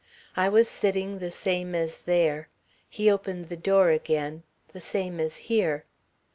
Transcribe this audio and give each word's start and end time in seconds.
I 0.35 0.49
was 0.49 0.67
sitting 0.67 1.19
the 1.19 1.29
same 1.29 1.75
as 1.75 2.01
there. 2.01 2.49
He 2.89 3.07
opened 3.07 3.49
the 3.49 3.55
door 3.55 3.89
again 3.91 4.41
the 4.73 4.81
same 4.81 5.19
as 5.19 5.37
here. 5.37 5.85